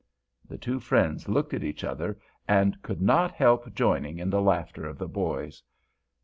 [0.47, 2.17] The two friends looked at each other
[2.47, 5.61] and could not help joining in the laughter of the boys.